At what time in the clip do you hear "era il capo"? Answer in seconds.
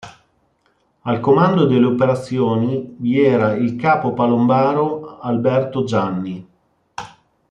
3.23-4.15